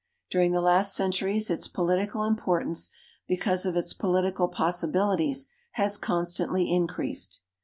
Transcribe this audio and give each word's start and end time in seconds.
During 0.31 0.51
the 0.51 0.61
last 0.61 0.95
centuries 0.95 1.51
its 1.51 1.67
i)olitical 1.67 2.27
imi)ortance, 2.35 2.89
because 3.27 3.67
of 3.67 3.75
its 3.75 3.93
political 3.93 4.47
possibilities, 4.47 5.45
has 5.73 5.95
constantly 5.95 6.73
increased. 6.73 7.39